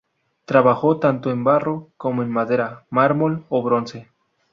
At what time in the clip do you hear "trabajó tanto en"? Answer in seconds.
0.45-1.43